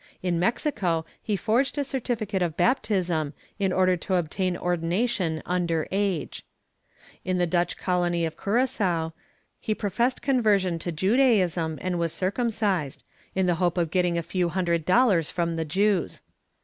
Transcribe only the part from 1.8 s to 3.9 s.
certificate of baptism in